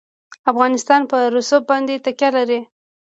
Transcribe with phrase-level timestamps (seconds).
[0.51, 2.59] افغانستان په رسوب باندې تکیه لري.